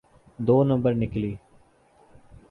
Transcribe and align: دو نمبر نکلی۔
دو 0.47 0.57
نمبر 0.69 0.93
نکلی۔ 1.01 1.33